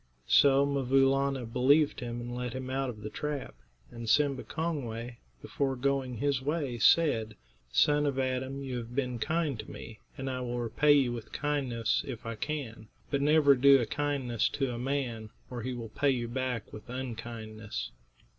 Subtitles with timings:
[0.25, 3.53] So 'Mvoo Laana believed him and let him out of the trap,
[3.91, 7.35] and Simba Kongway, before going his way, said:
[7.71, 11.31] "Son of Adam, you have been kind to me, and I will repay you with
[11.31, 15.89] kindness if I can; but never do a kindness to a man, or he will
[15.89, 17.91] pay you back with unkindness."